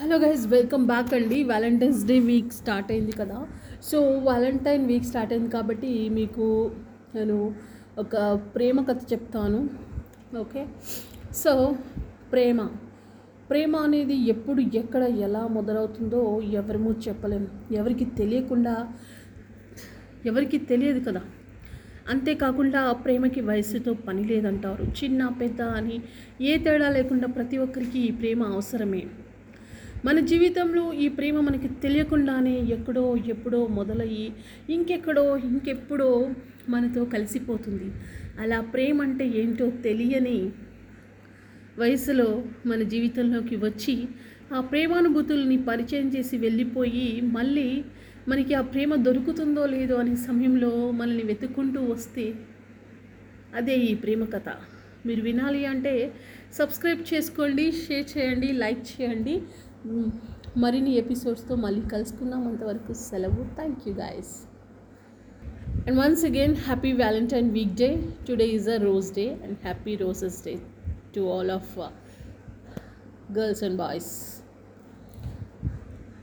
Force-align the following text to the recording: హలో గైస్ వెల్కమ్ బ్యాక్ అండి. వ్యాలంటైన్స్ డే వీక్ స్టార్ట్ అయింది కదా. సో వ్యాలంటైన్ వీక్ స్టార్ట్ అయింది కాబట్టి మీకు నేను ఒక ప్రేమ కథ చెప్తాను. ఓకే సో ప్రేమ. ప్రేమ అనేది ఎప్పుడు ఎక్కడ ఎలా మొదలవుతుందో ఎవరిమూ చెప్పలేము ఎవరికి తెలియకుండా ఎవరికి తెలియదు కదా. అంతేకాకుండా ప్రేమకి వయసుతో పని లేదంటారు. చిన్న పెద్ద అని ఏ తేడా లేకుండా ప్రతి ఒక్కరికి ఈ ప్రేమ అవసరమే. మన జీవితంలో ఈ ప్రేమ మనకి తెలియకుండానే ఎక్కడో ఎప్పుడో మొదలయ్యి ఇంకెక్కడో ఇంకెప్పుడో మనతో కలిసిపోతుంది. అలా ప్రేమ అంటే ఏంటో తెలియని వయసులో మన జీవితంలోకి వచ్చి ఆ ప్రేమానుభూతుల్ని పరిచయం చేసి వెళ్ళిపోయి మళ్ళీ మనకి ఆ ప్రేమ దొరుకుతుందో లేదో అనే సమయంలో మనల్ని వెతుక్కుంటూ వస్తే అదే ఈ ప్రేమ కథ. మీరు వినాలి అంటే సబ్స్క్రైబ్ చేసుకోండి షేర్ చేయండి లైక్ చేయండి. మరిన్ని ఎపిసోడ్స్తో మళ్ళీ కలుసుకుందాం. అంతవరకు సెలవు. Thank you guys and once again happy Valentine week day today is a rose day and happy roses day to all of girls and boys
హలో 0.00 0.16
గైస్ 0.18 0.44
వెల్కమ్ 0.46 0.84
బ్యాక్ 0.86 1.10
అండి. 1.14 1.38
వ్యాలంటైన్స్ 1.42 2.04
డే 2.06 2.14
వీక్ 2.28 2.52
స్టార్ట్ 2.52 2.92
అయింది 2.92 3.12
కదా. 3.12 3.38
సో 3.82 3.98
వ్యాలంటైన్ 4.26 4.86
వీక్ 4.86 5.04
స్టార్ట్ 5.04 5.32
అయింది 5.32 5.50
కాబట్టి 5.50 5.90
మీకు 6.08 6.46
నేను 7.14 7.36
ఒక 7.98 8.16
ప్రేమ 8.54 8.84
కథ 8.84 9.00
చెప్తాను. 9.12 9.60
ఓకే 10.38 10.62
సో 11.34 11.76
ప్రేమ. 12.32 12.68
ప్రేమ 13.50 13.76
అనేది 13.76 14.16
ఎప్పుడు 14.34 14.60
ఎక్కడ 14.82 15.02
ఎలా 15.02 15.46
మొదలవుతుందో 15.46 16.40
ఎవరిమూ 16.40 16.92
చెప్పలేము 17.08 17.48
ఎవరికి 17.72 18.04
తెలియకుండా 18.04 18.74
ఎవరికి 20.26 20.58
తెలియదు 20.58 21.10
కదా. 21.10 21.24
అంతేకాకుండా 22.10 22.92
ప్రేమకి 22.92 23.40
వయసుతో 23.40 23.94
పని 23.94 24.24
లేదంటారు. 24.24 24.86
చిన్న 25.04 25.28
పెద్ద 25.42 25.62
అని 25.62 25.98
ఏ 26.52 26.58
తేడా 26.58 26.90
లేకుండా 26.98 27.26
ప్రతి 27.26 27.58
ఒక్కరికి 27.58 27.98
ఈ 27.98 28.10
ప్రేమ 28.10 28.42
అవసరమే. 28.42 29.04
మన 30.04 30.18
జీవితంలో 30.20 30.92
ఈ 30.92 31.06
ప్రేమ 31.08 31.40
మనకి 31.40 31.68
తెలియకుండానే 31.82 32.54
ఎక్కడో 32.76 33.16
ఎప్పుడో 33.16 33.66
మొదలయ్యి 33.66 34.32
ఇంకెక్కడో 34.74 35.24
ఇంకెప్పుడో 35.36 36.08
మనతో 36.68 37.02
కలిసిపోతుంది. 37.04 37.88
అలా 38.40 38.60
ప్రేమ 38.60 39.02
అంటే 39.02 39.26
ఏంటో 39.40 39.66
తెలియని 39.70 40.38
వయసులో 41.78 42.28
మన 42.66 42.80
జీవితంలోకి 42.82 43.56
వచ్చి 43.56 43.96
ఆ 44.54 44.60
ప్రేమానుభూతుల్ని 44.60 45.58
పరిచయం 45.64 46.08
చేసి 46.08 46.36
వెళ్ళిపోయి 46.36 47.20
మళ్ళీ 47.36 47.68
మనకి 48.28 48.54
ఆ 48.54 48.60
ప్రేమ 48.60 48.94
దొరుకుతుందో 48.94 49.62
లేదో 49.66 49.96
అనే 49.96 50.16
సమయంలో 50.16 50.90
మనల్ని 50.90 51.22
వెతుక్కుంటూ 51.22 51.80
వస్తే 51.92 52.26
అదే 53.54 53.76
ఈ 53.76 53.94
ప్రేమ 53.94 54.24
కథ. 54.24 54.48
మీరు 55.06 55.22
వినాలి 55.22 55.62
అంటే 55.66 55.94
సబ్స్క్రైబ్ 56.52 57.14
చేసుకోండి 57.14 57.72
షేర్ 57.72 58.18
చేయండి 58.18 58.48
లైక్ 58.52 58.82
చేయండి. 58.90 59.34
మరిన్ని 60.56 60.90
ఎపిసోడ్స్తో 60.90 61.54
మళ్ళీ 61.54 61.88
కలుసుకుందాం. 61.88 62.48
అంతవరకు 62.48 62.92
సెలవు. 62.92 63.54
Thank 63.54 63.88
you 63.88 63.94
guys 63.94 64.46
and 65.86 65.98
once 65.98 66.24
again 66.24 66.56
happy 66.56 66.92
Valentine 66.92 67.50
week 67.50 67.74
day 67.74 68.08
today 68.28 68.48
is 68.48 68.68
a 68.68 68.76
rose 68.76 69.14
day 69.14 69.34
and 69.44 69.58
happy 69.62 69.96
roses 69.96 70.44
day 70.44 70.58
to 71.16 71.20
all 71.20 71.50
of 71.50 71.78
girls 73.32 73.64
and 73.64 73.76
boys 73.76 74.39